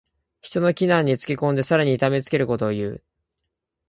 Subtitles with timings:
[0.41, 3.03] 人の危難につけ込んでさらに痛めつけることをいう。